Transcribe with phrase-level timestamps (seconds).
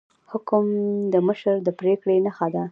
[0.31, 0.65] حکم
[1.13, 2.63] د مشر د پریکړې نښه ده